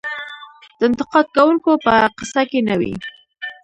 د 0.77 0.81
انتقاد 0.87 1.25
کوونکو 1.35 1.71
په 1.85 1.93
قصه 2.17 2.41
کې 2.49 2.59
نه 2.67 2.75
وي. 2.79 2.93